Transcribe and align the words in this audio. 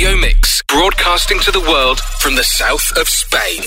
Radio 0.00 0.16
Mix, 0.16 0.62
broadcasting 0.62 1.38
to 1.40 1.50
the 1.50 1.60
world 1.60 2.00
from 2.20 2.34
the 2.34 2.42
south 2.42 2.90
of 2.96 3.06
Spain. 3.06 3.60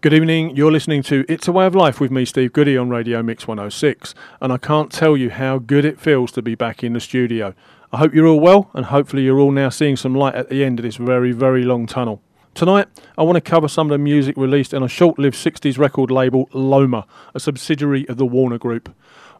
Good 0.00 0.12
evening. 0.12 0.56
You're 0.56 0.72
listening 0.72 1.04
to 1.04 1.24
It's 1.28 1.46
a 1.46 1.52
Way 1.52 1.64
of 1.64 1.76
Life 1.76 2.00
with 2.00 2.10
me, 2.10 2.24
Steve 2.24 2.52
Goody, 2.52 2.76
on 2.76 2.88
Radio 2.88 3.22
Mix 3.22 3.46
106. 3.46 4.16
And 4.40 4.52
I 4.52 4.58
can't 4.58 4.90
tell 4.90 5.16
you 5.16 5.30
how 5.30 5.58
good 5.58 5.84
it 5.84 6.00
feels 6.00 6.32
to 6.32 6.42
be 6.42 6.56
back 6.56 6.82
in 6.82 6.92
the 6.92 6.98
studio. 6.98 7.54
I 7.92 7.98
hope 7.98 8.14
you're 8.14 8.26
all 8.26 8.40
well, 8.40 8.68
and 8.74 8.86
hopefully, 8.86 9.22
you're 9.22 9.38
all 9.38 9.52
now 9.52 9.68
seeing 9.68 9.94
some 9.94 10.12
light 10.12 10.34
at 10.34 10.48
the 10.48 10.64
end 10.64 10.80
of 10.80 10.82
this 10.82 10.96
very, 10.96 11.30
very 11.30 11.62
long 11.62 11.86
tunnel. 11.86 12.20
Tonight, 12.54 12.88
I 13.16 13.22
want 13.22 13.36
to 13.36 13.40
cover 13.40 13.68
some 13.68 13.92
of 13.92 13.92
the 13.92 14.02
music 14.02 14.36
released 14.36 14.74
in 14.74 14.82
a 14.82 14.88
short 14.88 15.20
lived 15.20 15.36
60s 15.36 15.78
record 15.78 16.10
label, 16.10 16.48
Loma, 16.52 17.06
a 17.32 17.38
subsidiary 17.38 18.08
of 18.08 18.16
the 18.16 18.26
Warner 18.26 18.58
Group. 18.58 18.92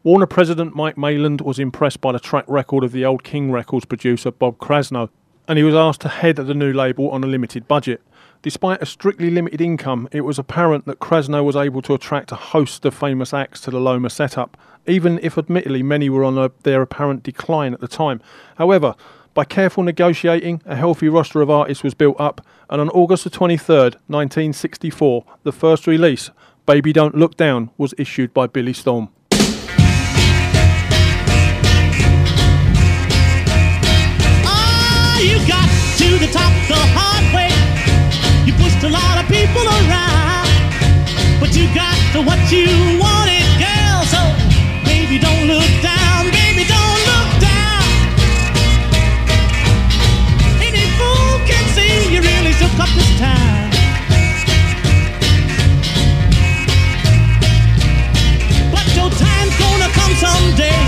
Warner 0.04 0.26
president 0.26 0.74
Mike 0.74 0.98
Maitland 0.98 1.42
was 1.42 1.60
impressed 1.60 2.00
by 2.00 2.10
the 2.10 2.18
track 2.18 2.44
record 2.48 2.82
of 2.82 2.90
the 2.90 3.04
old 3.04 3.22
King 3.22 3.52
Records 3.52 3.84
producer 3.84 4.32
Bob 4.32 4.58
Krasnow, 4.58 5.10
and 5.46 5.58
he 5.58 5.62
was 5.62 5.76
asked 5.76 6.00
to 6.00 6.08
head 6.08 6.34
the 6.34 6.54
new 6.54 6.72
label 6.72 7.08
on 7.10 7.22
a 7.22 7.28
limited 7.28 7.68
budget. 7.68 8.02
Despite 8.42 8.82
a 8.82 8.86
strictly 8.86 9.30
limited 9.30 9.60
income, 9.60 10.08
it 10.10 10.22
was 10.22 10.40
apparent 10.40 10.86
that 10.86 10.98
Krasnow 10.98 11.44
was 11.44 11.54
able 11.54 11.82
to 11.82 11.94
attract 11.94 12.32
a 12.32 12.34
host 12.34 12.84
of 12.84 12.96
famous 12.96 13.32
acts 13.32 13.60
to 13.60 13.70
the 13.70 13.78
Loma 13.78 14.10
setup, 14.10 14.56
even 14.88 15.20
if 15.22 15.38
admittedly 15.38 15.84
many 15.84 16.10
were 16.10 16.24
on 16.24 16.36
a, 16.36 16.50
their 16.64 16.82
apparent 16.82 17.22
decline 17.22 17.72
at 17.72 17.78
the 17.78 17.86
time. 17.86 18.20
However, 18.56 18.96
by 19.34 19.44
careful 19.44 19.84
negotiating, 19.84 20.62
a 20.66 20.74
healthy 20.74 21.08
roster 21.08 21.42
of 21.42 21.48
artists 21.48 21.84
was 21.84 21.94
built 21.94 22.18
up, 22.18 22.44
and 22.68 22.80
on 22.80 22.88
August 22.88 23.22
the 23.22 23.30
23rd, 23.30 23.94
1964, 24.08 25.24
the 25.44 25.52
first 25.52 25.86
release, 25.86 26.30
Baby 26.66 26.92
Don't 26.92 27.14
Look 27.14 27.36
Down, 27.36 27.70
was 27.78 27.94
issued 27.98 28.34
by 28.34 28.48
Billy 28.48 28.72
Storm. 28.72 29.08
The 36.22 36.32
top 36.32 36.52
the 36.68 36.78
hard 36.94 37.26
way. 37.34 37.50
You 38.46 38.52
pushed 38.54 38.78
a 38.84 38.88
lot 38.88 39.18
of 39.18 39.26
people 39.26 39.66
around, 39.66 40.46
but 41.40 41.50
you 41.50 41.66
got 41.74 41.98
to 42.14 42.22
what 42.22 42.38
you 42.46 42.70
wanted, 43.02 43.42
girl. 43.58 44.00
So, 44.06 44.22
baby, 44.86 45.18
don't 45.18 45.50
look 45.50 45.72
down, 45.82 46.30
baby, 46.30 46.62
don't 46.62 47.02
look 47.10 47.30
down. 47.42 47.82
Any 50.62 50.86
fool 50.94 51.42
can 51.42 51.64
see 51.74 52.14
you 52.14 52.20
really 52.22 52.54
took 52.54 52.76
up 52.78 52.90
this 52.94 53.12
time. 53.18 53.70
But 58.70 58.86
your 58.94 59.10
time's 59.10 59.54
gonna 59.58 59.90
come 59.98 60.14
someday. 60.22 60.81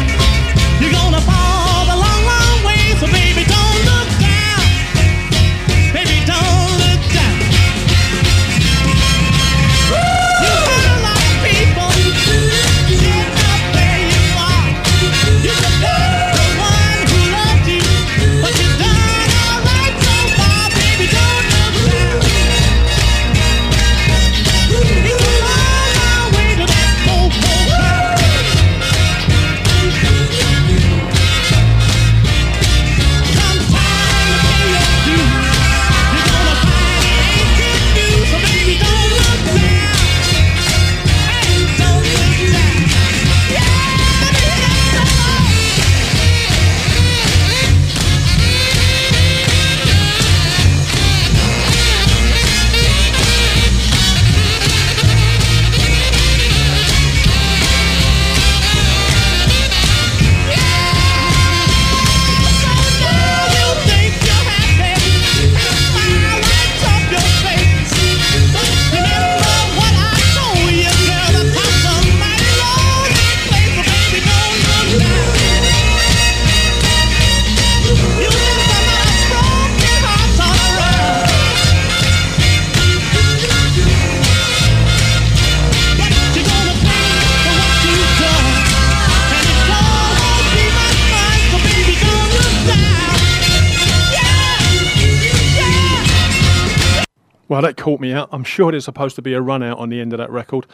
Out. 98.14 98.28
I'm 98.32 98.44
sure 98.44 98.70
there's 98.70 98.84
supposed 98.84 99.16
to 99.16 99.22
be 99.22 99.34
a 99.34 99.40
run 99.40 99.62
out 99.62 99.78
on 99.78 99.90
the 99.90 100.00
end 100.00 100.12
of 100.12 100.18
that 100.18 100.30
record. 100.30 100.66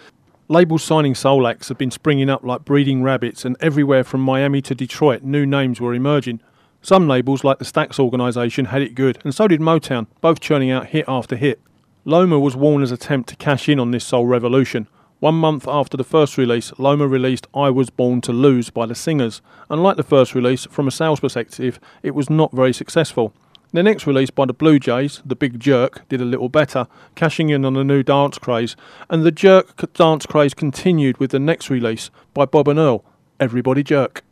Labels 0.48 0.82
signing 0.82 1.14
soul 1.14 1.46
acts 1.46 1.68
have 1.68 1.78
been 1.78 1.90
springing 1.90 2.28
up 2.28 2.44
like 2.44 2.64
breeding 2.64 3.02
rabbits, 3.02 3.44
and 3.44 3.56
everywhere 3.60 4.04
from 4.04 4.20
Miami 4.20 4.60
to 4.62 4.74
Detroit, 4.74 5.22
new 5.22 5.46
names 5.46 5.80
were 5.80 5.94
emerging. 5.94 6.40
Some 6.82 7.08
labels, 7.08 7.44
like 7.44 7.58
the 7.58 7.64
Stax 7.64 7.98
organisation, 7.98 8.66
had 8.66 8.82
it 8.82 8.94
good, 8.94 9.18
and 9.22 9.34
so 9.34 9.46
did 9.46 9.60
Motown, 9.60 10.06
both 10.20 10.40
churning 10.40 10.70
out 10.70 10.86
hit 10.88 11.04
after 11.06 11.36
hit. 11.36 11.60
Loma 12.04 12.38
was 12.38 12.56
Warner's 12.56 12.90
attempt 12.90 13.28
to 13.28 13.36
cash 13.36 13.68
in 13.68 13.78
on 13.78 13.90
this 13.90 14.04
soul 14.04 14.26
revolution. 14.26 14.88
One 15.20 15.34
month 15.34 15.68
after 15.68 15.98
the 15.98 16.04
first 16.04 16.38
release, 16.38 16.72
Loma 16.78 17.06
released 17.06 17.46
I 17.54 17.68
Was 17.68 17.90
Born 17.90 18.22
to 18.22 18.32
Lose 18.32 18.70
by 18.70 18.86
the 18.86 18.94
Singers, 18.94 19.42
and 19.68 19.82
like 19.82 19.98
the 19.98 20.02
first 20.02 20.34
release, 20.34 20.64
from 20.64 20.88
a 20.88 20.90
sales 20.90 21.20
perspective, 21.20 21.78
it 22.02 22.14
was 22.14 22.30
not 22.30 22.52
very 22.52 22.72
successful. 22.72 23.34
The 23.72 23.84
next 23.84 24.04
release 24.04 24.30
by 24.30 24.46
the 24.46 24.52
Blue 24.52 24.80
Jays, 24.80 25.22
The 25.24 25.36
Big 25.36 25.60
Jerk, 25.60 26.08
did 26.08 26.20
a 26.20 26.24
little 26.24 26.48
better, 26.48 26.88
cashing 27.14 27.50
in 27.50 27.64
on 27.64 27.76
a 27.76 27.84
new 27.84 28.02
dance 28.02 28.36
craze, 28.36 28.74
and 29.08 29.22
the 29.22 29.30
Jerk 29.30 29.92
dance 29.92 30.26
craze 30.26 30.54
continued 30.54 31.18
with 31.18 31.30
the 31.30 31.38
next 31.38 31.70
release 31.70 32.10
by 32.34 32.46
Bob 32.46 32.66
and 32.66 32.80
Earl, 32.80 33.04
Everybody 33.38 33.84
Jerk. 33.84 34.24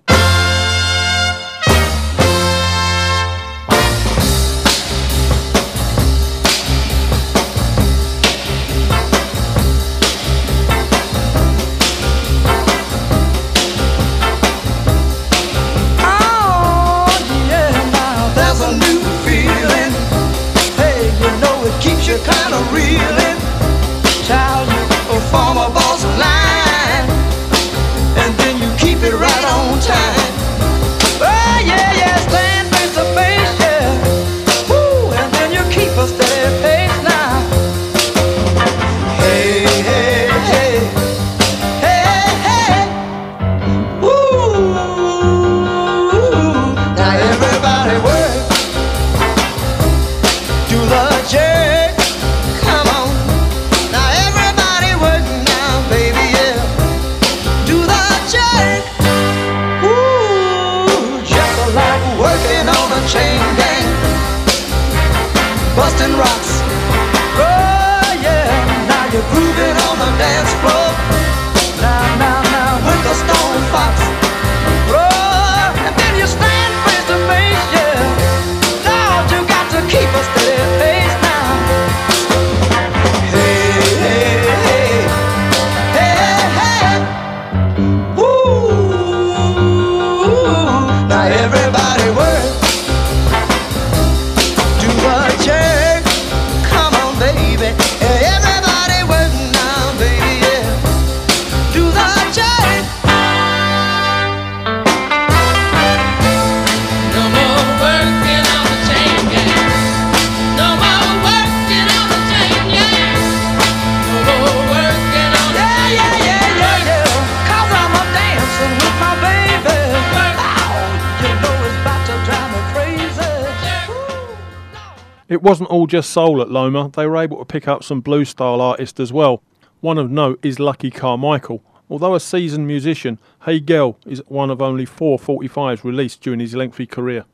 It 125.29 125.43
wasn't 125.43 125.69
all 125.69 125.87
just 125.87 126.09
soul 126.09 126.41
at 126.41 126.51
Loma, 126.51 126.91
they 126.95 127.07
were 127.07 127.19
able 127.19 127.37
to 127.37 127.45
pick 127.45 127.69
up 127.69 127.85
some 127.85 128.01
blues 128.01 128.31
style 128.31 128.63
artists 128.63 128.99
as 128.99 129.13
well. 129.13 129.43
One 129.81 129.99
of 129.99 130.11
note 130.11 130.39
is 130.43 130.59
Lucky 130.59 130.91
Carmichael. 130.91 131.63
Although 131.91 132.15
a 132.15 132.21
seasoned 132.21 132.67
musician, 132.67 133.19
Hey 133.45 133.61
Girl 133.61 133.99
is 134.07 134.23
one 134.29 134.49
of 134.49 134.63
only 134.63 134.87
four 134.87 135.19
45s 135.19 135.85
released 135.85 136.23
during 136.23 136.41
his 136.41 136.55
lengthy 136.55 136.87
career. 136.87 137.27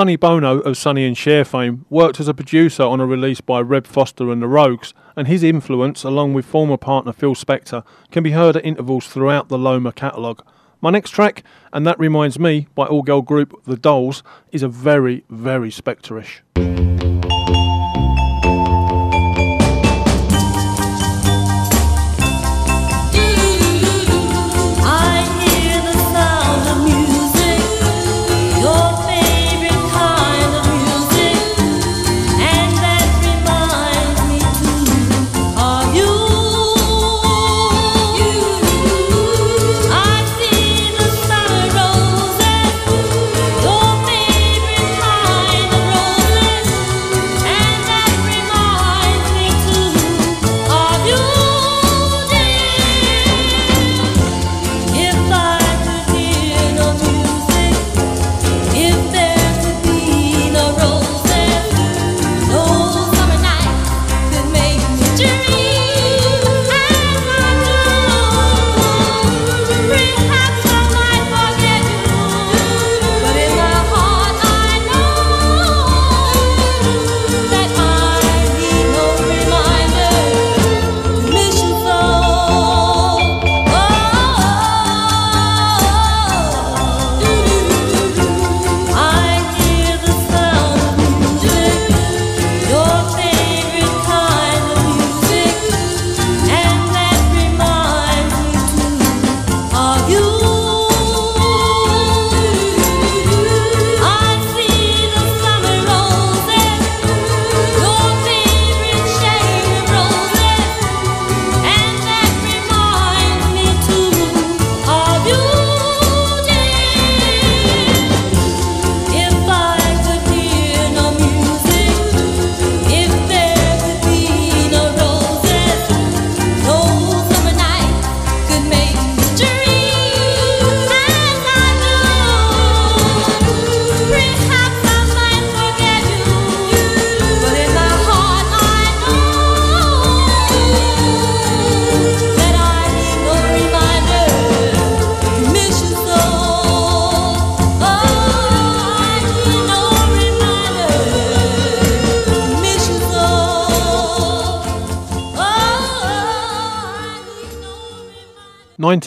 Sonny 0.00 0.16
Bono 0.16 0.60
of 0.60 0.78
Sonny 0.78 1.04
and 1.04 1.14
Cher 1.14 1.44
fame 1.44 1.84
worked 1.90 2.20
as 2.20 2.26
a 2.26 2.32
producer 2.32 2.82
on 2.82 3.00
a 3.00 3.06
release 3.06 3.42
by 3.42 3.60
Reb 3.60 3.86
Foster 3.86 4.30
and 4.30 4.40
the 4.40 4.48
Rogues, 4.48 4.94
and 5.14 5.28
his 5.28 5.42
influence, 5.42 6.04
along 6.04 6.32
with 6.32 6.46
former 6.46 6.78
partner 6.78 7.12
Phil 7.12 7.34
Spector, 7.34 7.84
can 8.10 8.22
be 8.22 8.30
heard 8.30 8.56
at 8.56 8.64
intervals 8.64 9.08
throughout 9.08 9.50
the 9.50 9.58
Loma 9.58 9.92
catalogue. 9.92 10.42
My 10.80 10.88
next 10.88 11.10
track, 11.10 11.44
and 11.70 11.86
that 11.86 11.98
reminds 11.98 12.38
me, 12.38 12.66
by 12.74 12.86
all 12.86 13.02
girl 13.02 13.20
group 13.20 13.62
The 13.66 13.76
Dolls, 13.76 14.22
is 14.52 14.62
a 14.62 14.68
very, 14.68 15.22
very 15.28 15.70
Spectorish. 15.70 16.99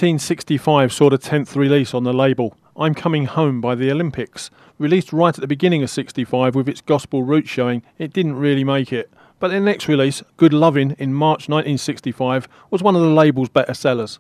1965 0.04 0.92
saw 0.92 1.10
the 1.10 1.18
10th 1.18 1.56
release 1.56 1.94
on 1.94 2.04
the 2.04 2.12
label, 2.12 2.58
I'm 2.76 2.94
Coming 2.94 3.24
Home 3.24 3.62
by 3.62 3.74
the 3.74 3.90
Olympics. 3.90 4.50
Released 4.78 5.14
right 5.14 5.34
at 5.34 5.40
the 5.40 5.48
beginning 5.48 5.82
of 5.82 5.90
65 5.90 6.56
with 6.56 6.68
its 6.68 6.82
gospel 6.82 7.24
roots 7.24 7.50
showing, 7.50 7.84
it 7.98 8.12
didn't 8.12 8.36
really 8.36 8.66
make 8.66 8.92
it. 8.92 9.10
But 9.40 9.52
their 9.52 9.62
next 9.62 9.88
release, 9.88 10.22
Good 10.36 10.52
Lovin', 10.52 10.92
in 11.00 11.14
March 11.14 11.48
1965, 11.48 12.50
was 12.70 12.84
one 12.84 12.98
of 12.98 13.02
the 13.02 13.08
label's 13.08 13.48
better 13.48 13.74
sellers. 13.74 14.20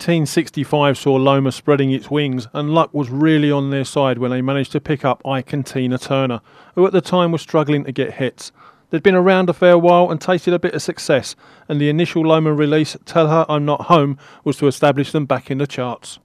1965 0.00 0.96
saw 0.96 1.14
Loma 1.16 1.52
spreading 1.52 1.92
its 1.92 2.10
wings, 2.10 2.48
and 2.54 2.70
luck 2.70 2.88
was 2.94 3.10
really 3.10 3.52
on 3.52 3.68
their 3.68 3.84
side 3.84 4.16
when 4.16 4.30
they 4.30 4.40
managed 4.40 4.72
to 4.72 4.80
pick 4.80 5.04
up 5.04 5.20
Ike 5.26 5.62
Tina 5.66 5.98
Turner, 5.98 6.40
who 6.74 6.86
at 6.86 6.94
the 6.94 7.02
time 7.02 7.32
was 7.32 7.42
struggling 7.42 7.84
to 7.84 7.92
get 7.92 8.14
hits. 8.14 8.50
They'd 8.88 9.02
been 9.02 9.14
around 9.14 9.50
a 9.50 9.52
fair 9.52 9.76
while 9.76 10.10
and 10.10 10.18
tasted 10.18 10.54
a 10.54 10.58
bit 10.58 10.72
of 10.72 10.80
success, 10.80 11.36
and 11.68 11.78
the 11.78 11.90
initial 11.90 12.22
Loma 12.22 12.54
release, 12.54 12.96
Tell 13.04 13.28
Her 13.28 13.44
I'm 13.46 13.66
Not 13.66 13.82
Home, 13.88 14.16
was 14.42 14.56
to 14.56 14.68
establish 14.68 15.12
them 15.12 15.26
back 15.26 15.50
in 15.50 15.58
the 15.58 15.66
charts. 15.66 16.18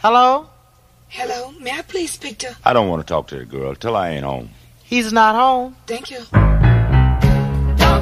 Hello? 0.00 0.51
May 1.62 1.70
I 1.70 1.82
please 1.82 2.10
speak 2.10 2.38
to? 2.38 2.56
I 2.64 2.72
don't 2.72 2.88
want 2.88 3.06
to 3.06 3.06
talk 3.06 3.28
to 3.28 3.38
the 3.38 3.44
girl 3.44 3.76
till 3.76 3.94
I 3.94 4.10
ain't 4.10 4.24
home. 4.24 4.50
He's 4.82 5.12
not 5.12 5.36
home. 5.36 5.76
Thank 5.86 6.10
you. 6.10 6.18
Don't 6.18 6.42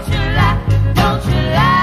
you 0.09 0.21
lie, 0.39 0.93
don't 0.95 1.25
you 1.27 1.41
lie. 1.53 1.80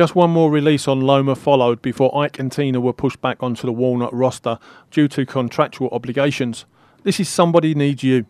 Just 0.00 0.14
one 0.14 0.30
more 0.30 0.50
release 0.50 0.88
on 0.88 1.02
Loma 1.02 1.36
followed 1.36 1.82
before 1.82 2.16
Ike 2.16 2.38
and 2.38 2.50
Tina 2.50 2.80
were 2.80 2.94
pushed 2.94 3.20
back 3.20 3.42
onto 3.42 3.66
the 3.66 3.72
Walnut 3.72 4.14
roster 4.14 4.58
due 4.90 5.08
to 5.08 5.26
contractual 5.26 5.90
obligations. 5.92 6.64
This 7.02 7.20
is 7.20 7.28
Somebody 7.28 7.74
Needs 7.74 8.02
You. 8.02 8.24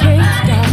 Can't 0.00 0.46
stop 0.48 0.69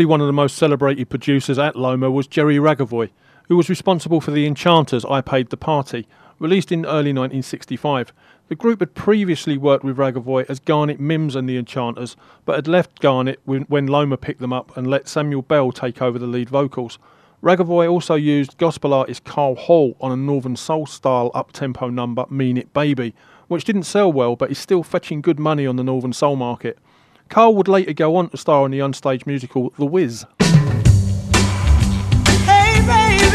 Probably 0.00 0.12
one 0.12 0.22
of 0.22 0.28
the 0.28 0.32
most 0.32 0.56
celebrated 0.56 1.10
producers 1.10 1.58
at 1.58 1.76
Loma 1.76 2.10
was 2.10 2.26
Jerry 2.26 2.56
Ragovoy, 2.56 3.10
who 3.48 3.56
was 3.58 3.68
responsible 3.68 4.22
for 4.22 4.30
the 4.30 4.46
Enchanters 4.46 5.04
I 5.04 5.20
Paid 5.20 5.50
the 5.50 5.58
Party, 5.58 6.08
released 6.38 6.72
in 6.72 6.86
early 6.86 7.12
1965. 7.12 8.10
The 8.48 8.54
group 8.54 8.80
had 8.80 8.94
previously 8.94 9.58
worked 9.58 9.84
with 9.84 9.98
Ragovoy 9.98 10.46
as 10.48 10.58
Garnet 10.58 10.98
Mimms 10.98 11.36
and 11.36 11.46
the 11.46 11.58
Enchanters, 11.58 12.16
but 12.46 12.56
had 12.56 12.66
left 12.66 13.00
Garnet 13.00 13.40
when, 13.44 13.86
Loma 13.88 14.16
picked 14.16 14.40
them 14.40 14.54
up 14.54 14.74
and 14.74 14.86
let 14.86 15.06
Samuel 15.06 15.42
Bell 15.42 15.70
take 15.70 16.00
over 16.00 16.18
the 16.18 16.26
lead 16.26 16.48
vocals. 16.48 16.98
Ragovoy 17.42 17.86
also 17.86 18.14
used 18.14 18.56
gospel 18.56 18.94
artist 18.94 19.24
Carl 19.24 19.54
Hall 19.54 19.98
on 20.00 20.10
a 20.12 20.16
Northern 20.16 20.56
Soul 20.56 20.86
style 20.86 21.30
up 21.34 21.52
tempo 21.52 21.90
number, 21.90 22.24
Mean 22.30 22.56
It 22.56 22.72
Baby, 22.72 23.14
which 23.48 23.64
didn't 23.64 23.82
sell 23.82 24.10
well 24.10 24.34
but 24.34 24.50
is 24.50 24.58
still 24.58 24.82
fetching 24.82 25.20
good 25.20 25.38
money 25.38 25.66
on 25.66 25.76
the 25.76 25.84
Northern 25.84 26.14
Soul 26.14 26.36
market. 26.36 26.78
Carl 27.30 27.54
would 27.54 27.68
later 27.68 27.92
go 27.92 28.16
on 28.16 28.28
to 28.28 28.36
star 28.36 28.66
in 28.66 28.72
the 28.72 28.80
onstage 28.80 29.24
musical 29.24 29.72
The 29.78 29.86
Wiz. 29.86 30.26
Hey, 32.44 32.80
baby. 32.84 33.30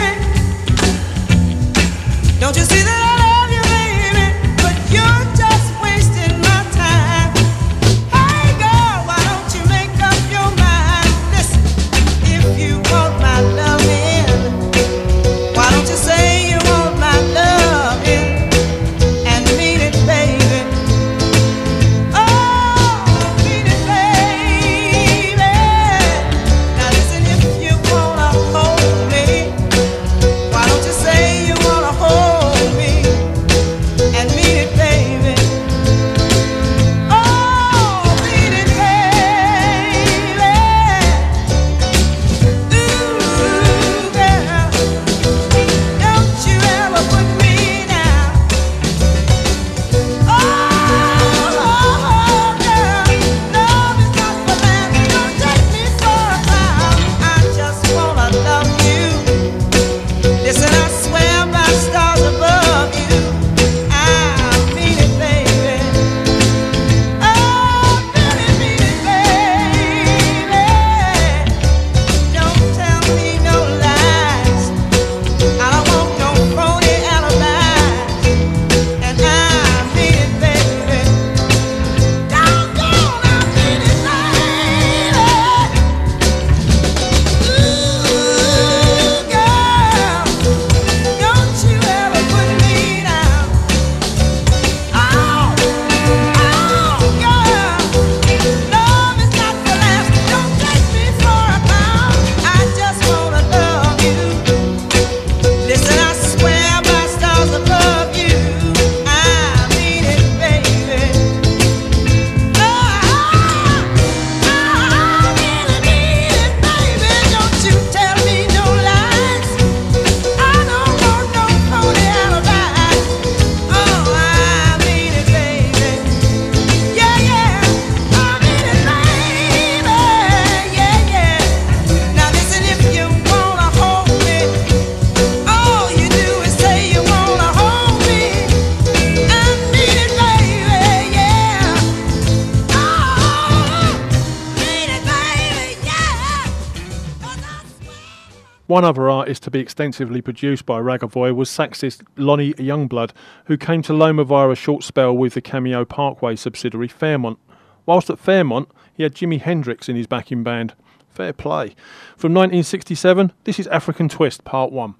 To 149.46 149.52
be 149.52 149.60
extensively 149.60 150.22
produced 150.22 150.66
by 150.66 150.80
Ragovoy 150.80 151.36
was 151.36 151.52
saxist 151.52 152.02
Lonnie 152.18 152.54
Youngblood, 152.54 153.12
who 153.46 153.58
came 153.58 153.84
to 153.84 153.94
Loma 153.94 154.24
via 154.24 154.50
a 154.50 154.56
short 154.56 154.84
spell 154.84 155.16
with 155.16 155.36
the 155.36 155.42
Cameo 155.42 155.86
Parkway 155.86 156.36
subsidiary 156.36 156.88
Fairmount. 156.88 157.38
Whilst 157.86 158.10
at 158.10 158.18
Fairmount, 158.18 158.70
he 158.96 159.04
had 159.04 159.14
Jimi 159.14 159.40
Hendrix 159.40 159.88
in 159.88 159.96
his 159.96 160.08
backing 160.08 160.42
band. 160.42 160.74
Fair 161.10 161.32
play. 161.32 161.76
From 162.18 162.34
1967, 162.34 163.34
this 163.44 163.60
is 163.60 163.68
African 163.68 164.10
Twist, 164.10 164.46
Part 164.46 164.72
1. 164.72 164.96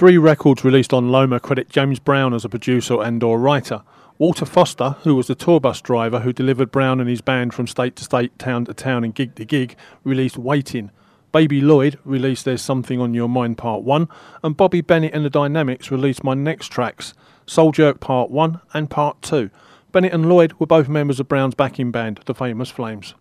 Three 0.00 0.16
records 0.16 0.64
released 0.64 0.94
on 0.94 1.12
Loma 1.12 1.38
credit 1.38 1.68
James 1.68 1.98
Brown 1.98 2.32
as 2.32 2.42
a 2.42 2.48
producer 2.48 3.02
and 3.02 3.22
or 3.22 3.38
writer. 3.38 3.82
Walter 4.16 4.46
Foster, 4.46 4.96
who 5.02 5.14
was 5.14 5.26
the 5.26 5.34
tour 5.34 5.60
bus 5.60 5.82
driver 5.82 6.20
who 6.20 6.32
delivered 6.32 6.72
Brown 6.72 7.00
and 7.00 7.10
his 7.10 7.20
band 7.20 7.52
from 7.52 7.66
state 7.66 7.96
to 7.96 8.04
state, 8.04 8.38
town 8.38 8.64
to 8.64 8.72
town 8.72 9.04
and 9.04 9.14
gig 9.14 9.34
to 9.34 9.44
gig, 9.44 9.76
released 10.02 10.38
Waiting. 10.38 10.90
Baby 11.32 11.60
Lloyd 11.60 11.98
released 12.02 12.46
There's 12.46 12.62
Something 12.62 12.98
on 12.98 13.12
Your 13.12 13.28
Mind 13.28 13.58
Part 13.58 13.82
1, 13.82 14.08
and 14.42 14.56
Bobby 14.56 14.80
Bennett 14.80 15.12
and 15.12 15.22
the 15.22 15.28
Dynamics 15.28 15.90
released 15.90 16.24
my 16.24 16.32
next 16.32 16.68
tracks, 16.68 17.12
Soul 17.44 17.70
Jerk 17.70 18.00
Part 18.00 18.30
1 18.30 18.58
and 18.72 18.88
Part 18.88 19.20
2. 19.20 19.50
Bennett 19.92 20.14
and 20.14 20.30
Lloyd 20.30 20.54
were 20.58 20.64
both 20.64 20.88
members 20.88 21.20
of 21.20 21.28
Brown's 21.28 21.54
backing 21.54 21.90
band, 21.90 22.20
the 22.24 22.34
Famous 22.34 22.70
Flames. 22.70 23.12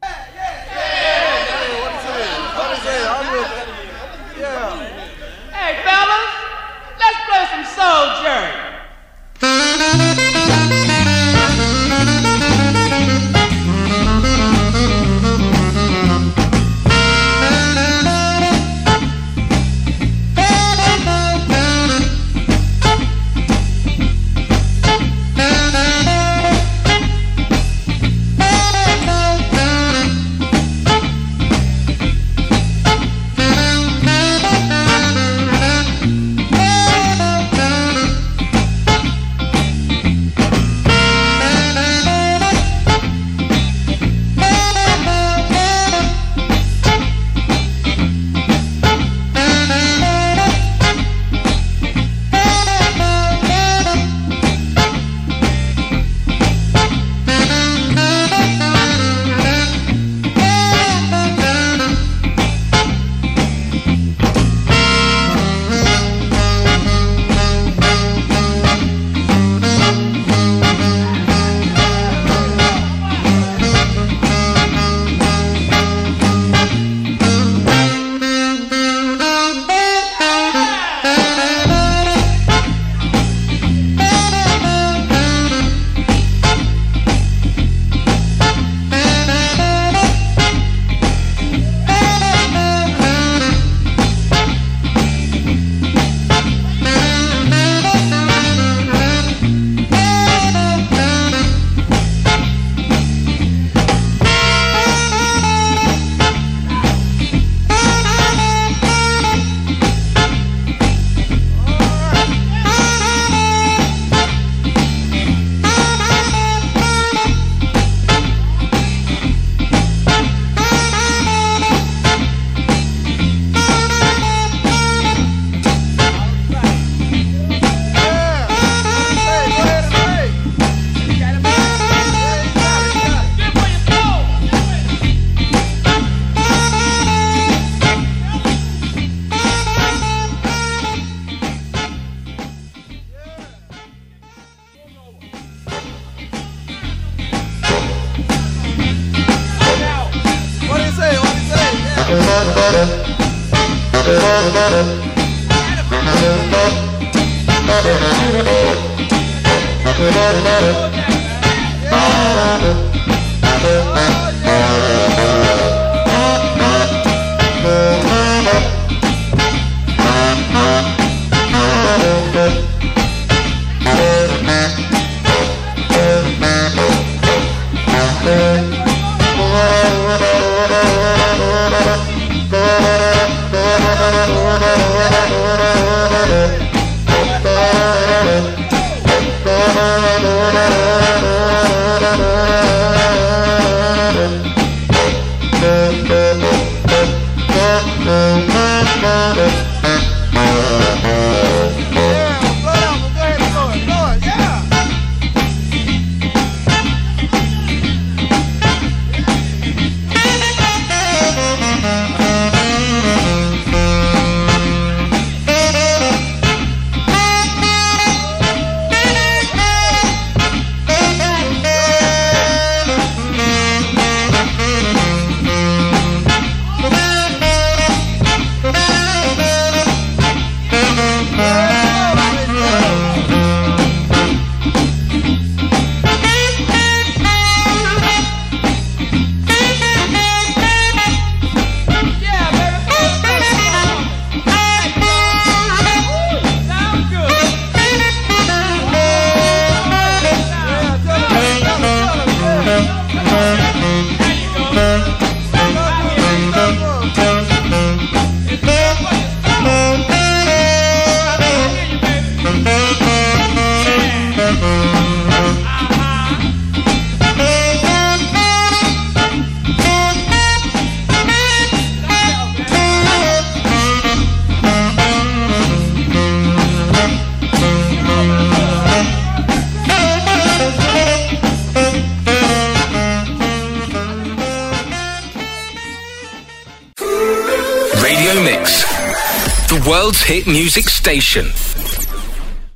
Station. 291.10 291.48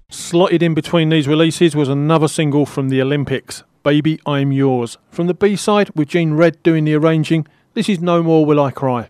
Slotted 0.09 0.63
in 0.63 0.73
between 0.73 1.09
these 1.09 1.27
releases 1.27 1.75
was 1.75 1.87
another 1.87 2.27
single 2.27 2.65
from 2.65 2.89
the 2.89 2.99
Olympics, 2.99 3.63
Baby 3.83 4.19
I'm 4.25 4.51
Yours. 4.51 4.97
From 5.11 5.27
the 5.27 5.35
B 5.35 5.55
side, 5.55 5.91
with 5.93 6.07
Gene 6.07 6.33
Redd 6.33 6.63
doing 6.63 6.85
the 6.85 6.95
arranging, 6.95 7.45
this 7.75 7.87
is 7.87 8.01
No 8.01 8.23
More 8.23 8.43
Will 8.43 8.59
I 8.59 8.71
Cry. 8.71 9.09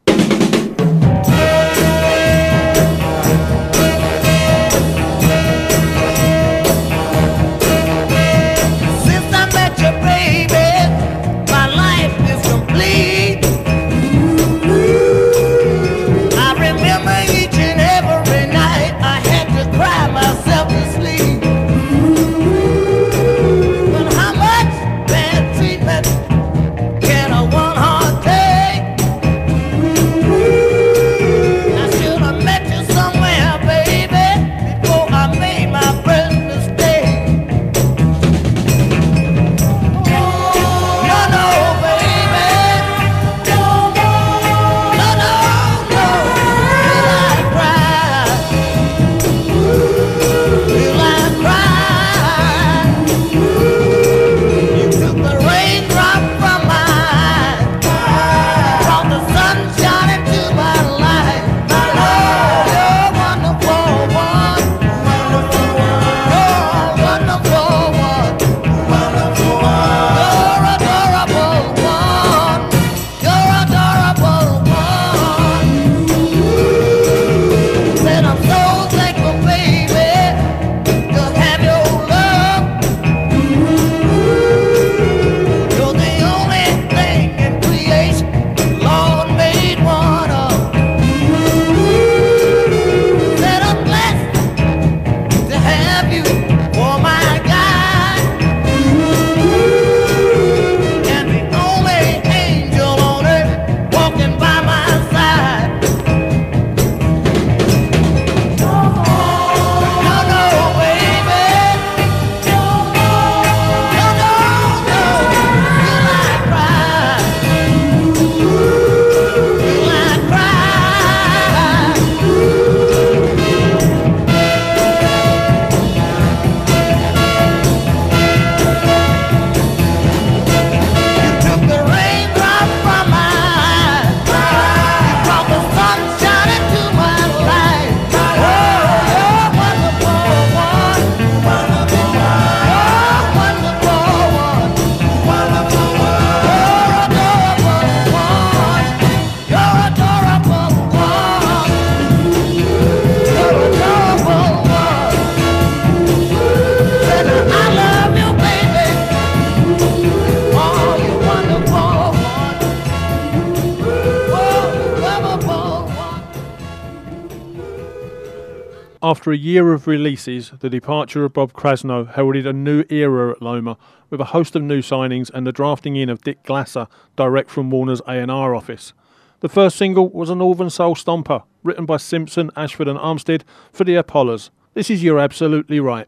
a 169.34 169.38
year 169.38 169.74
of 169.74 169.88
releases, 169.88 170.52
the 170.60 170.70
departure 170.70 171.26
of 171.26 171.34
Bob 171.34 171.54
Krasnow 171.54 172.14
heralded 172.14 172.46
a 172.46 172.54
new 172.54 172.84
era 172.90 173.32
at 173.32 173.42
Loma, 173.42 173.78
with 174.12 174.22
a 174.22 174.26
host 174.26 174.56
of 174.56 174.62
new 174.62 174.82
signings 174.82 175.32
and 175.34 175.48
the 175.48 175.52
drafting 175.52 175.96
in 175.96 176.08
of 176.08 176.22
Dick 176.22 176.44
Glasser, 176.44 176.88
direct 177.16 177.50
from 177.50 177.72
Warner's 177.72 178.02
A&R 178.08 178.54
office. 178.54 178.94
The 179.40 179.50
first 179.50 179.76
single 179.76 180.10
was 180.10 180.30
a 180.30 180.36
Northern 180.36 180.70
Soul 180.70 180.96
Stomper, 180.96 181.44
written 181.64 181.86
by 181.86 181.98
Simpson, 181.98 182.52
Ashford 182.56 182.88
and 182.88 183.00
Armstead 183.00 183.42
for 183.72 183.84
the 183.84 183.96
Apollos. 183.96 184.52
This 184.76 184.92
is 184.92 185.04
You're 185.04 185.20
Absolutely 185.20 185.80
Right. 185.80 186.06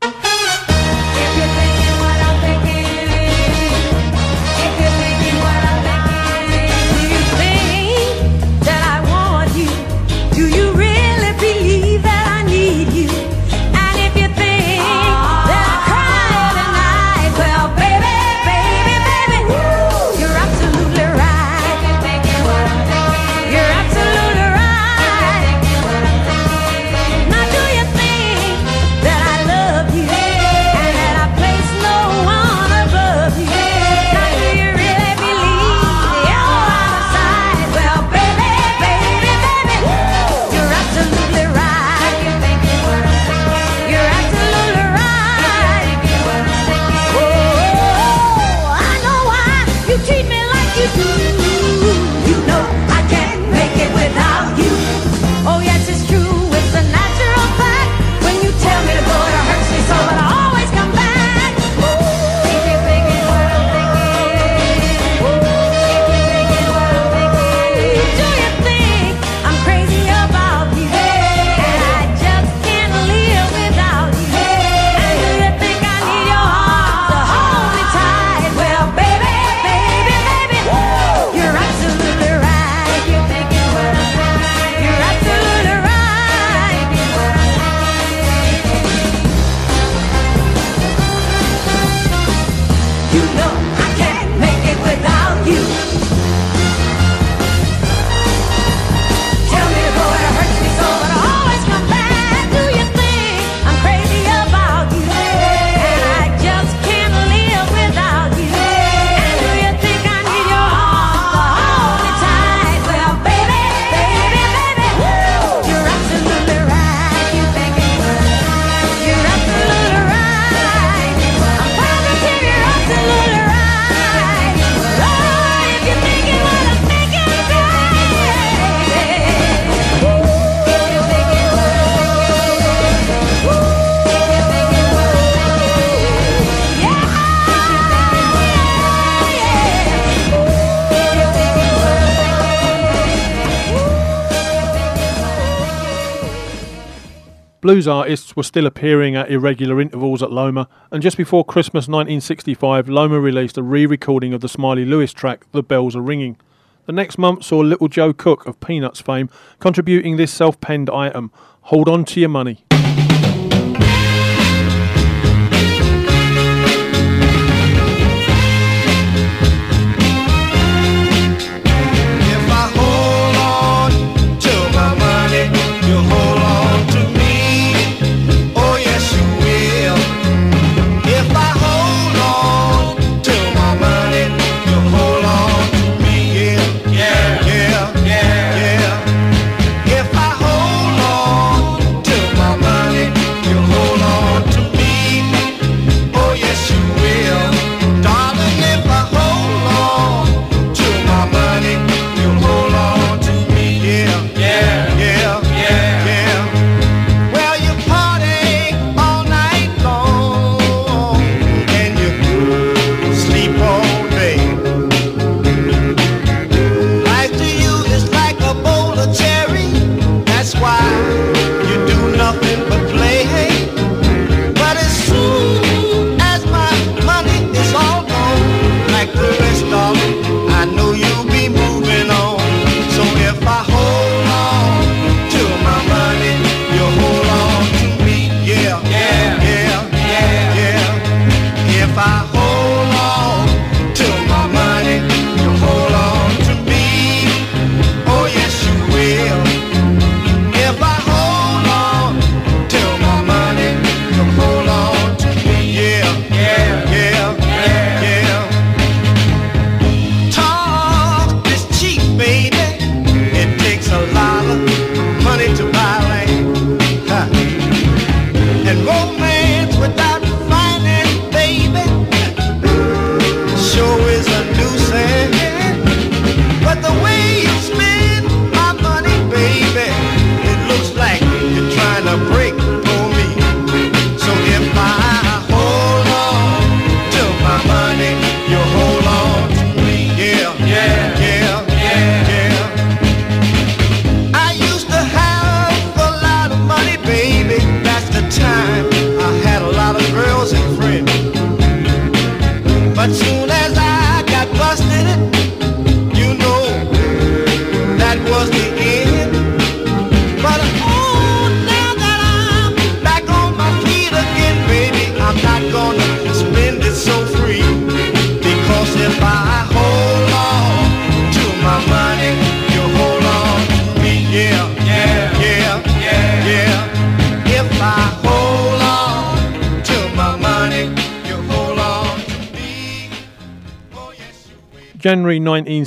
Blues 147.65 147.87
artists 147.87 148.35
were 148.35 148.43
still 148.43 148.67
appearing 148.67 149.15
at 149.15 149.31
irregular 149.31 149.81
intervals 149.81 150.21
at 150.21 150.31
Loma, 150.31 150.69
and 150.91 151.01
just 151.01 151.17
before 151.17 151.43
Christmas 151.43 151.87
1965, 151.87 152.87
Loma 152.87 153.19
released 153.19 153.57
a 153.57 153.63
re 153.63 153.87
recording 153.87 154.35
of 154.35 154.41
the 154.41 154.47
Smiley 154.47 154.85
Lewis 154.85 155.11
track, 155.11 155.47
The 155.51 155.63
Bells 155.63 155.95
Are 155.95 156.01
Ringing. 156.03 156.37
The 156.85 156.91
next 156.91 157.17
month 157.17 157.43
saw 157.43 157.61
Little 157.61 157.87
Joe 157.87 158.13
Cook 158.13 158.45
of 158.45 158.59
Peanuts 158.59 159.01
fame 159.01 159.31
contributing 159.57 160.15
this 160.15 160.31
self 160.31 160.61
penned 160.61 160.91
item, 160.91 161.31
Hold 161.61 161.89
On 161.89 162.05
To 162.05 162.19
Your 162.19 162.29
Money. 162.29 162.65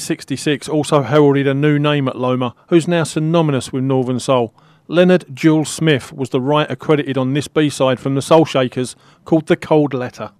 1966 0.09 0.71
also 0.71 1.03
heralded 1.03 1.47
a 1.47 1.53
new 1.53 1.79
name 1.79 2.09
at 2.09 2.17
Loma, 2.17 2.55
who's 2.69 2.89
now 2.89 3.05
synonymous 3.05 3.75
with 3.75 3.85
Northern 3.85 4.19
Soul. 4.19 4.55
Leonard 4.87 5.27
Jewel 5.35 5.67
Smith 5.67 6.15
was 6.15 6.31
the 6.31 6.41
writer 6.41 6.77
credited 6.77 7.19
on 7.19 7.35
this 7.35 7.47
B 7.47 7.69
side 7.69 8.01
from 8.01 8.15
the 8.15 8.23
Soul 8.23 8.47
Shakers 8.47 8.97
called 9.27 9.49
The 9.49 9.57
Cold 9.57 9.93
Letter. 9.93 10.31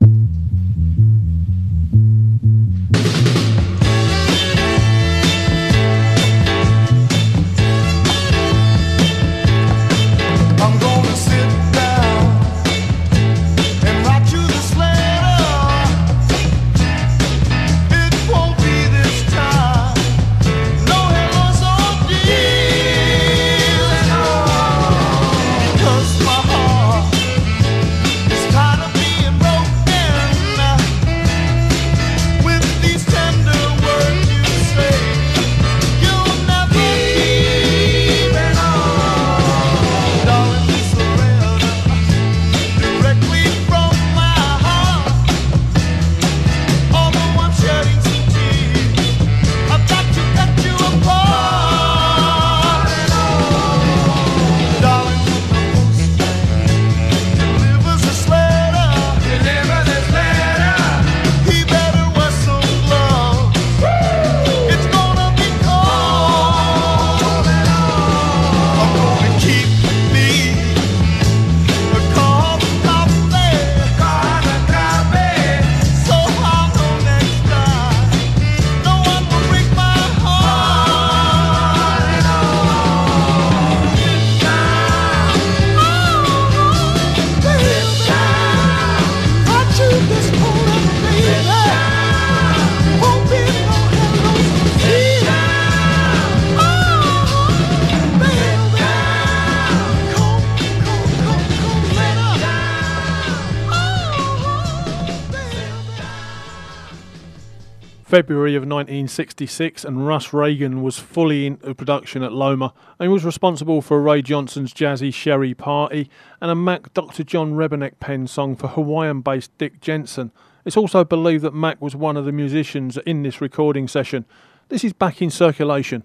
1966, 108.69 109.85
and 109.85 110.07
Russ 110.07 110.33
Regan 110.33 110.83
was 110.83 110.99
fully 110.99 111.47
into 111.47 111.75
production 111.75 112.23
at 112.23 112.33
Loma 112.33 112.73
and 112.99 113.11
was 113.11 113.25
responsible 113.25 113.83
for 113.83 114.01
Ray 114.01 114.23
Johnson's 114.23 114.73
Jazzy 114.75 115.13
Sherry 115.13 115.55
Party 115.55 116.11
and 116.41 116.51
a 116.51 116.55
Mac 116.55 116.93
Dr. 116.95 117.25
John 117.25 117.55
Rebennack 117.55 117.99
pen 118.01 118.27
song 118.27 118.57
for 118.57 118.69
Hawaiian 118.69 119.21
based 119.21 119.57
Dick 119.59 119.81
Jensen. 119.81 120.33
It's 120.65 120.77
also 120.77 121.05
believed 121.05 121.45
that 121.45 121.55
Mac 121.55 121.81
was 121.81 121.97
one 121.97 122.17
of 122.17 122.25
the 122.25 122.33
musicians 122.33 122.99
in 122.99 123.23
this 123.23 123.41
recording 123.41 123.89
session. 123.89 124.25
This 124.69 124.85
is 124.85 124.93
back 124.93 125.23
in 125.23 125.31
circulation. 125.31 126.05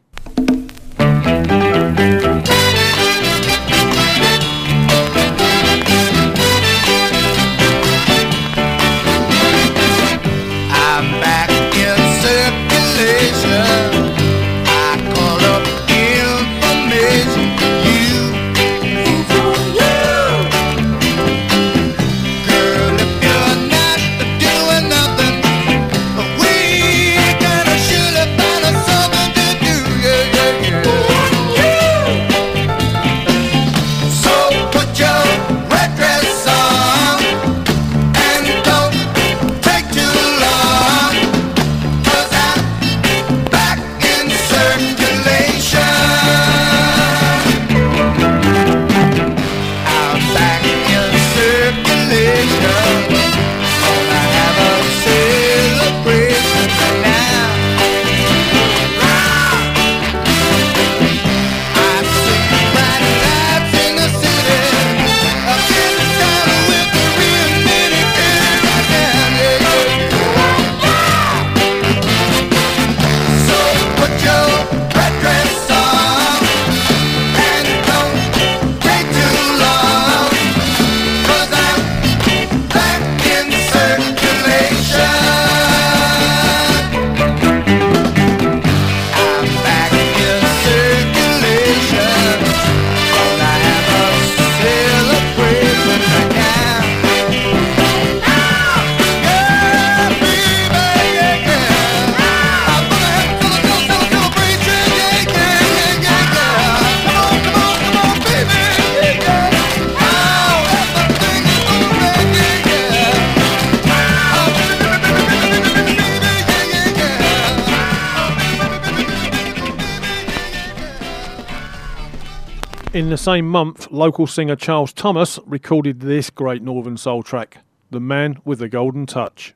same 123.23 123.47
month, 123.47 123.89
local 123.89 124.27
singer 124.27 124.57
Charles 124.57 124.91
Thomas 124.91 125.39
recorded 125.45 126.01
this 126.01 126.29
great 126.29 126.61
Northern 126.61 126.97
Soul 126.97 127.23
track, 127.23 127.59
The 127.89 128.01
Man 128.01 128.35
with 128.43 128.59
the 128.59 128.67
Golden 128.67 129.05
Touch. 129.05 129.55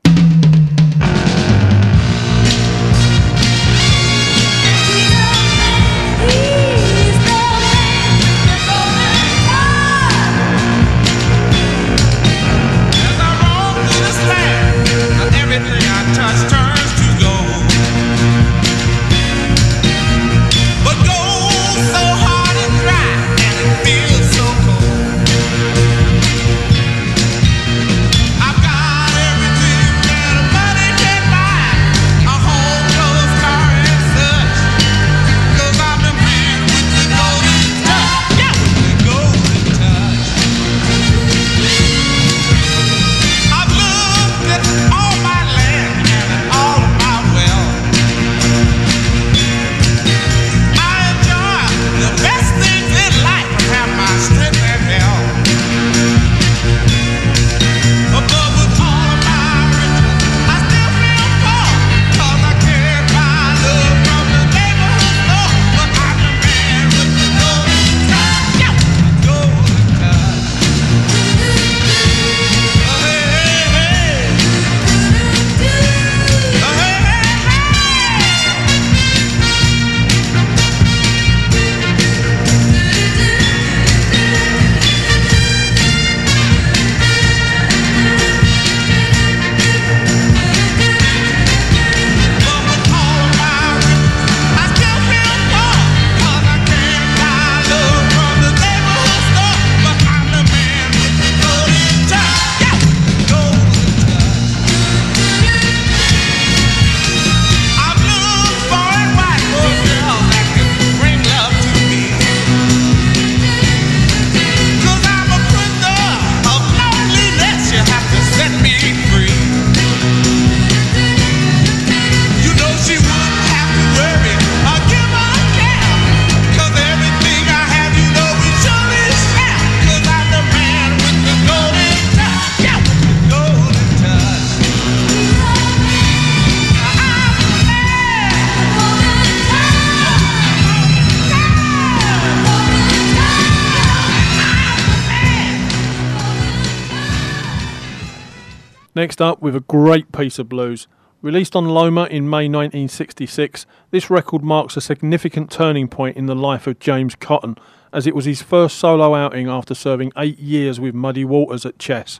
Next 148.98 149.22
up, 149.22 149.40
with 149.40 149.54
a 149.54 149.60
great 149.60 150.10
piece 150.10 150.40
of 150.40 150.48
blues. 150.48 150.88
Released 151.22 151.54
on 151.54 151.66
Loma 151.66 152.06
in 152.06 152.28
May 152.28 152.48
1966, 152.48 153.64
this 153.92 154.10
record 154.10 154.42
marks 154.42 154.76
a 154.76 154.80
significant 154.80 155.52
turning 155.52 155.86
point 155.86 156.16
in 156.16 156.26
the 156.26 156.34
life 156.34 156.66
of 156.66 156.80
James 156.80 157.14
Cotton, 157.14 157.56
as 157.92 158.08
it 158.08 158.14
was 158.16 158.24
his 158.24 158.42
first 158.42 158.76
solo 158.76 159.14
outing 159.14 159.48
after 159.48 159.72
serving 159.72 160.10
eight 160.16 160.40
years 160.40 160.80
with 160.80 160.96
Muddy 160.96 161.24
Waters 161.24 161.64
at 161.64 161.78
Chess. 161.78 162.18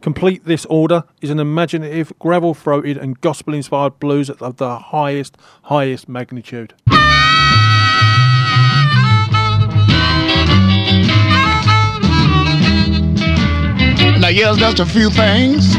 Complete 0.00 0.46
this 0.46 0.64
order 0.70 1.04
is 1.20 1.28
an 1.28 1.38
imaginative, 1.38 2.10
gravel 2.18 2.54
throated, 2.54 2.96
and 2.96 3.20
gospel 3.20 3.52
inspired 3.52 3.98
blues 3.98 4.30
of 4.30 4.56
the 4.56 4.78
highest, 4.78 5.36
highest 5.64 6.08
magnitude. 6.08 6.72
Now, 14.20 14.30
here's 14.30 14.56
just 14.56 14.78
a 14.78 14.86
few 14.86 15.10
things 15.10 15.76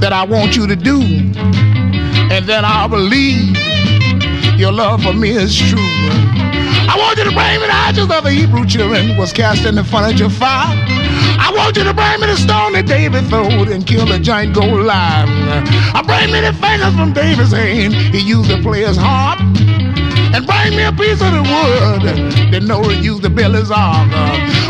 that 0.00 0.12
I 0.12 0.24
want 0.24 0.56
you 0.56 0.66
to 0.66 0.76
do, 0.76 1.00
and 1.00 2.44
then 2.46 2.64
I'll 2.64 2.88
believe 2.88 3.56
your 4.58 4.72
love 4.72 5.02
for 5.02 5.12
me 5.12 5.30
is 5.30 5.56
true. 5.56 5.78
I 6.88 6.96
want 6.98 7.18
you 7.18 7.24
to 7.24 7.30
bring 7.30 7.60
me 7.60 7.66
the 7.66 7.72
ashes 7.72 8.10
of 8.10 8.24
the 8.24 8.30
Hebrew 8.30 8.66
children 8.66 9.16
was 9.16 9.32
cast 9.32 9.64
in 9.66 9.74
the 9.74 10.14
your 10.16 10.30
fire. 10.30 10.76
I 11.38 11.52
want 11.54 11.76
you 11.76 11.84
to 11.84 11.92
bring 11.94 12.20
me 12.20 12.26
the 12.26 12.36
stone 12.36 12.72
that 12.72 12.86
David 12.86 13.26
threw 13.26 13.70
and 13.72 13.86
killed 13.86 14.08
the 14.08 14.18
giant 14.18 14.54
Goliath. 14.54 15.28
I 15.94 16.02
bring 16.02 16.32
me 16.32 16.40
the 16.40 16.52
fingers 16.52 16.94
from 16.94 17.12
David's 17.12 17.52
hand. 17.52 17.94
He 17.94 18.20
used 18.20 18.50
to 18.50 18.62
play 18.62 18.84
his 18.84 18.96
harp. 18.96 19.40
And 20.34 20.46
bring 20.46 20.76
me 20.76 20.84
a 20.84 20.92
piece 20.92 21.20
of 21.20 21.32
the 21.32 21.42
wood 21.42 22.02
that 22.52 22.62
used 23.02 23.22
to 23.22 23.30
build 23.30 23.54
his 23.54 23.70
ark. 23.70 24.08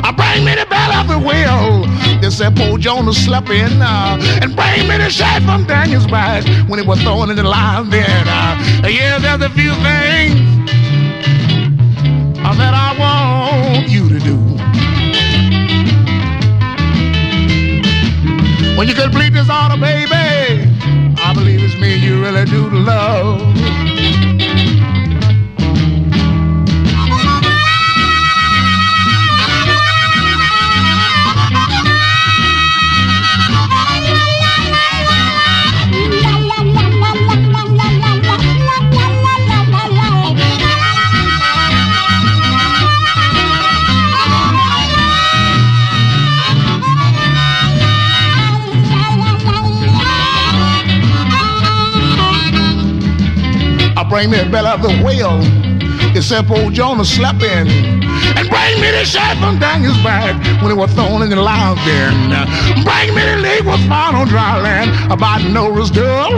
I 0.04 0.12
bring 0.12 0.44
me 0.44 0.54
the 0.54 0.66
bell 0.66 0.92
of 0.92 1.09
the 1.09 1.18
whale 1.18 1.82
that 2.20 2.30
said 2.32 2.57
poor 2.57 2.78
Jonah 2.78 3.12
slept 3.12 3.48
in. 3.48 3.80
Uh, 3.80 4.18
and 4.42 4.54
bring 4.54 4.88
me 4.88 4.98
the 4.98 5.11
shaft 5.11 5.44
from 5.46 5.64
Daniel's 5.66 6.07
back 6.07 6.44
when 6.68 6.78
it 6.78 6.86
was 6.86 7.00
thrown 7.02 7.30
in 7.30 7.36
the 7.36 7.42
lion 7.42 7.90
den. 7.90 8.28
Uh, 8.28 8.88
yeah, 8.88 9.18
there's 9.18 9.42
a 9.42 9.50
few 9.50 9.72
things 9.86 10.40
uh, 12.44 12.54
that 12.54 12.74
I 12.74 12.88
want 13.00 13.88
you 13.88 14.09
to 14.09 14.18
do. 14.20 14.36
When 18.76 18.86
you 18.88 18.94
complete 18.94 19.32
this 19.32 19.48
order, 19.48 19.80
baby, 19.80 20.70
I 21.18 21.32
believe 21.34 21.62
it's 21.62 21.74
me 21.80 21.96
you 21.96 22.22
really 22.22 22.44
do 22.44 22.68
love. 22.70 23.55
Bring 54.09 54.30
me 54.30 54.38
the 54.38 54.50
belly 54.50 54.70
of 54.70 54.82
the 54.82 54.92
whale. 55.04 55.40
Except 56.16 56.50
old 56.50 56.72
Jonah 56.72 57.04
slept 57.04 57.42
in. 57.42 57.68
And 57.68 58.48
bring 58.48 58.80
me 58.80 58.90
the 58.90 59.04
shaft 59.04 59.40
from 59.40 59.59
Daniel's 59.59 59.98
back 60.02 60.34
when 60.62 60.70
it 60.72 60.76
was 60.76 60.92
thrown 60.94 61.22
in 61.22 61.30
the 61.30 61.36
lion 61.36 61.76
den. 61.84 62.30
Bring 62.84 63.14
me 63.14 63.22
the 63.22 63.36
leg 63.42 63.66
was 63.66 63.80
found 63.86 64.16
on 64.16 64.28
dry 64.28 64.61
land 64.61 65.12
about 65.12 65.42
Noah's 65.50 65.90
girl. 65.90 66.30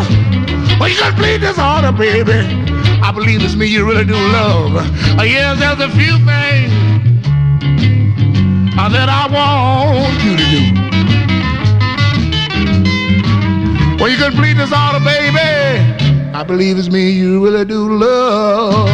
Well, 0.79 0.89
you 0.89 0.97
complete 0.99 1.39
this 1.39 1.59
order, 1.59 1.93
baby. 1.93 2.39
I 3.03 3.13
believe 3.13 3.43
it's 3.43 3.55
me 3.55 3.67
you 3.67 3.87
really 3.87 4.05
do 4.05 4.15
love. 4.15 4.77
Uh, 5.19 5.23
yes, 5.23 5.59
there's 5.59 5.81
a 5.81 5.89
few 5.97 6.19
things 6.27 6.73
uh, 8.79 8.89
that 8.89 9.09
I 9.09 9.27
want 9.31 10.23
you 10.23 10.37
to 10.37 10.47
do. 10.51 10.89
Well, 13.99 14.11
you 14.11 14.17
can 14.17 14.33
plead 14.33 14.57
this 14.57 14.73
order, 14.73 15.01
baby. 15.05 15.18
I 16.39 16.45
believe 16.45 16.79
it's 16.79 16.89
me 16.89 17.11
you 17.11 17.45
really 17.45 17.65
do 17.65 17.99
love. 17.99 18.89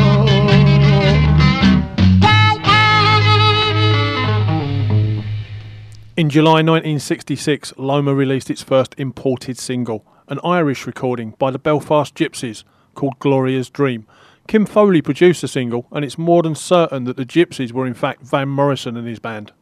In 6.17 6.31
July 6.31 6.63
1966, 6.63 7.75
Loma 7.77 8.15
released 8.15 8.49
its 8.49 8.63
first 8.63 8.95
imported 8.97 9.59
single, 9.59 10.07
an 10.29 10.41
Irish 10.43 10.87
recording 10.87 11.35
by 11.39 11.51
the 11.51 11.59
Belfast 11.59 12.15
Gypsies 12.15 12.65
called 12.95 13.19
Gloria's 13.19 13.69
Dream. 13.69 14.07
Kim 14.49 14.65
Fowley 14.65 15.03
produced 15.03 15.43
the 15.43 15.49
single, 15.49 15.87
and 15.93 16.03
it's 16.03 16.17
more 16.17 16.43
than 16.43 16.55
certain 16.55 17.05
that 17.05 17.19
the 17.19 17.27
Gypsies 17.27 17.73
were 17.73 17.87
in 17.87 17.93
fact 17.93 18.23
Van 18.23 18.49
Morrison 18.49 18.97
and 18.97 19.07
his 19.07 19.19
band. 19.19 19.53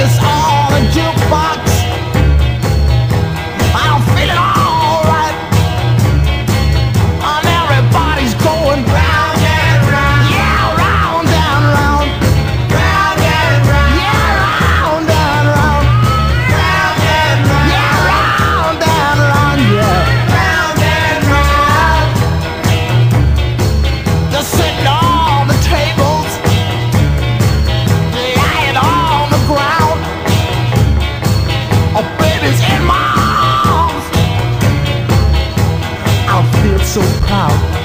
Us 0.00 0.16
all 0.22 0.72
a 0.74 0.80
jukebox. 0.94 1.47
so 36.88 37.02
proud. 37.26 37.77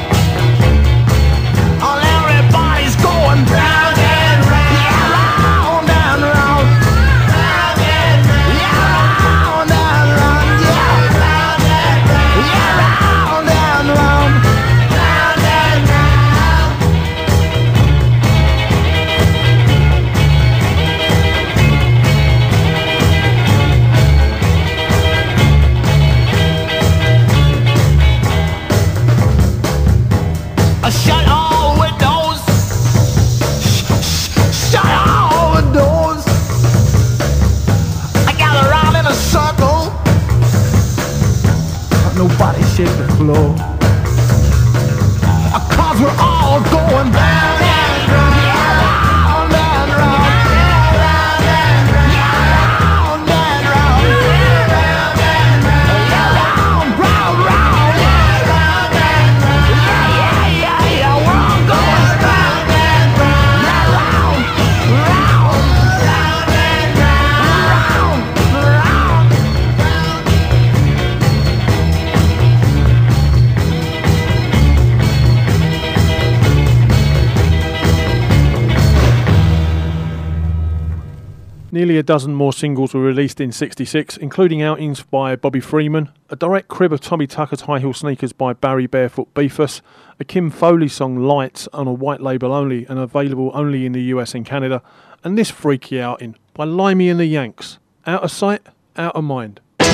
A 82.04 82.06
dozen 82.06 82.36
more 82.36 82.51
singles 82.51 82.93
were 82.93 82.99
released 82.99 83.39
in 83.39 83.54
66, 83.54 84.18
including 84.18 84.62
outings 84.62 85.01
by 85.04 85.38
Bobby 85.38 85.62
Freeman, 85.62 86.10
a 86.30 86.36
direct 86.36 86.68
crib 86.68 86.91
of 86.91 86.99
Tommy 86.99 87.28
Tucker's 87.28 87.62
High 87.62 87.80
Heel 87.80 87.93
Sneakers 87.93 88.34
by 88.34 88.51
Barry 88.51 88.88
Barefoot 88.88 89.34
Beefus, 89.34 89.80
a 90.20 90.26
Kim 90.26 90.49
Fowley 90.49 90.89
song 90.89 91.16
Lights 91.16 91.70
on 91.72 91.88
a 91.88 91.93
white 91.93 92.20
label 92.20 92.51
only 92.51 92.86
and 92.88 92.99
available 92.99 93.51
only 93.54 93.86
in 93.86 93.93
the 93.93 94.01
US 94.01 94.36
and 94.36 94.45
Canada, 94.45 94.82
and 95.24 95.38
this 95.38 95.49
freaky 95.49 96.01
outing 96.01 96.36
by 96.54 96.66
Limey 96.66 97.08
and 97.08 97.22
the 97.22 97.26
Yanks. 97.26 97.80
Out 98.06 98.22
of 98.22 98.32
sight, 98.32 98.64
out 98.97 99.16
of 99.16 99.24
mind. 99.24 99.62
You 99.80 99.88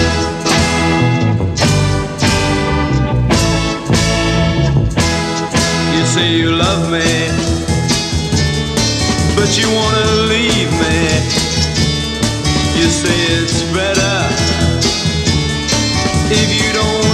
say 6.05 6.37
you 6.37 6.49
love 6.55 6.91
me, 6.91 7.27
but 9.35 9.55
you 9.59 9.67
wanna 9.71 10.05
leave 10.27 10.71
me. 10.71 11.38
You 12.79 12.85
say 12.85 13.09
it's 13.43 13.61
better 13.73 14.15
if 16.31 16.49
you 16.49 16.71
don't 16.71 17.08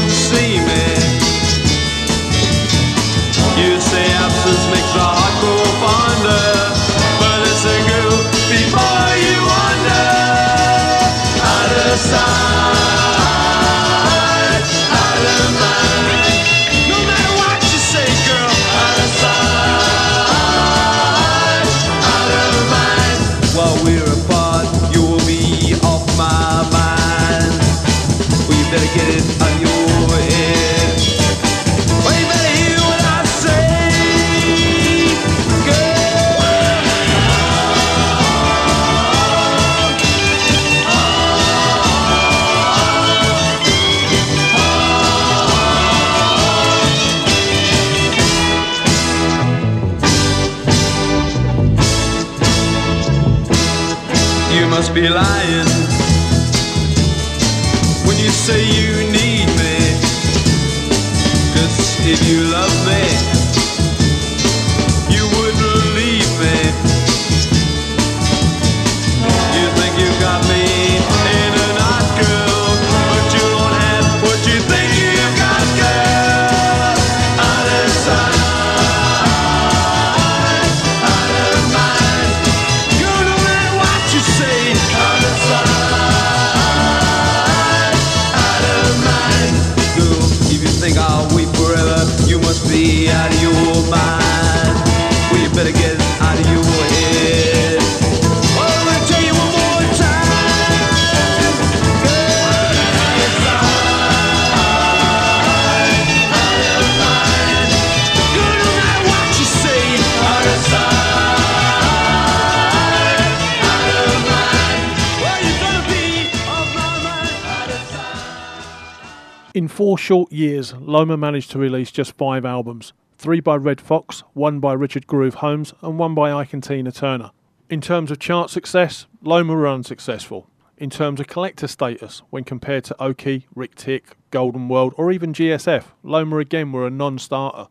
In 119.55 119.69
four 119.69 119.97
short 119.97 120.33
years, 120.33 120.73
Loma 120.73 121.15
managed 121.15 121.49
to 121.51 121.57
release 121.57 121.89
just 121.89 122.17
five 122.17 122.43
albums 122.43 122.91
three 123.17 123.39
by 123.39 123.55
Redd 123.55 123.79
Foxx, 123.79 124.21
one 124.33 124.59
by 124.59 124.73
Richard 124.73 125.07
Groove 125.07 125.35
Holmes, 125.35 125.73
and 125.81 125.97
one 125.97 126.13
by 126.13 126.33
Ike 126.33 126.51
and 126.51 126.61
Tina 126.61 126.91
Turner. 126.91 127.31
In 127.69 127.79
terms 127.79 128.11
of 128.11 128.19
chart 128.19 128.49
success, 128.49 129.07
Loma 129.21 129.55
were 129.55 129.65
unsuccessful. 129.65 130.49
In 130.77 130.89
terms 130.89 131.21
of 131.21 131.27
collector 131.27 131.69
status, 131.69 132.21
when 132.31 132.43
compared 132.43 132.83
to 132.83 132.95
Okeh, 132.99 133.45
Rick 133.55 133.75
Tick, 133.75 134.17
Golden 134.29 134.67
World, 134.67 134.93
or 134.97 135.09
even 135.09 135.31
GSF, 135.31 135.85
Loma 136.03 136.39
again 136.39 136.73
were 136.73 136.85
a 136.85 136.89
non 136.89 137.17
starter. 137.17 137.69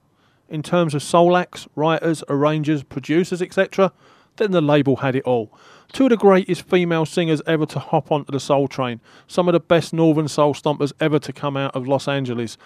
In 0.48 0.62
terms 0.62 0.94
of 0.94 1.02
soul 1.02 1.36
acts, 1.36 1.68
writers, 1.74 2.24
arrangers, 2.30 2.82
producers, 2.82 3.42
etc., 3.42 3.92
then 4.36 4.52
the 4.52 4.62
label 4.62 4.96
had 4.96 5.14
it 5.14 5.24
all. 5.24 5.52
Two 5.92 6.04
of 6.04 6.10
the 6.10 6.16
greatest 6.16 6.62
female 6.62 7.06
singers 7.06 7.42
ever 7.46 7.66
to 7.66 7.78
hop 7.78 8.10
onto 8.10 8.32
the 8.32 8.40
soul 8.40 8.68
train, 8.68 9.00
some 9.26 9.48
of 9.48 9.52
the 9.52 9.60
best 9.60 9.92
northern 9.92 10.28
soul 10.28 10.54
stompers 10.54 10.92
ever 11.00 11.18
to 11.20 11.32
come 11.32 11.56
out 11.56 11.74
of 11.76 11.86
Los 11.86 12.08
Angeles, 12.08 12.56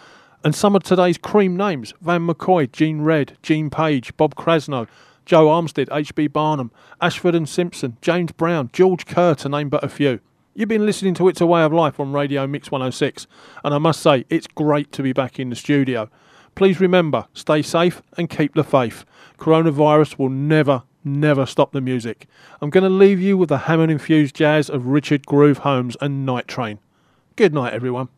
and 0.44 0.54
some 0.54 0.76
of 0.76 0.82
today's 0.82 1.18
cream 1.18 1.56
names 1.56 1.92
Van 2.00 2.26
McCoy, 2.26 2.70
Gene 2.70 3.02
Redd, 3.02 3.36
Gene 3.42 3.70
Page, 3.70 4.16
Bob 4.16 4.34
Krasnow, 4.34 4.86
Jo 5.26 5.48
Armstead, 5.48 5.94
H.B. 5.94 6.28
Barnum, 6.28 6.70
Ashford 7.02 7.34
and 7.34 7.48
Simpson, 7.48 7.96
James 8.00 8.32
Brown, 8.32 8.70
George 8.72 9.04
Kerr, 9.04 9.34
to 9.34 9.48
name 9.48 9.68
but 9.68 9.84
a 9.84 9.88
few. 9.88 10.20
You've 10.54 10.68
been 10.68 10.86
listening 10.86 11.14
to 11.14 11.28
It's 11.28 11.40
a 11.40 11.46
Way 11.46 11.62
of 11.62 11.72
Life 11.72 12.00
on 12.00 12.12
Radio 12.12 12.46
Mix 12.46 12.70
106, 12.70 13.26
and 13.62 13.74
I 13.74 13.78
must 13.78 14.00
say, 14.00 14.24
it's 14.30 14.46
great 14.46 14.90
to 14.92 15.02
be 15.02 15.12
back 15.12 15.38
in 15.38 15.50
the 15.50 15.56
studio. 15.56 16.08
Please 16.54 16.80
remember, 16.80 17.26
stay 17.34 17.62
safe 17.62 18.02
and 18.16 18.28
keep 18.28 18.54
the 18.54 18.64
faith. 18.64 19.04
Coronavirus 19.38 20.18
will 20.18 20.30
never, 20.30 20.82
never 21.04 21.46
stop 21.46 21.72
the 21.72 21.80
music. 21.80 22.26
I'm 22.60 22.70
going 22.70 22.84
to 22.84 22.90
leave 22.90 23.20
you 23.20 23.36
with 23.36 23.48
the 23.48 23.58
Hammond 23.58 23.90
infused 23.90 24.34
jazz 24.34 24.68
of 24.68 24.86
Richard 24.86 25.26
Groove 25.26 25.58
Holmes 25.58 25.96
and 26.00 26.24
Night 26.26 26.48
Train. 26.48 26.78
Good 27.36 27.54
night, 27.54 27.72
everyone. 27.72 28.08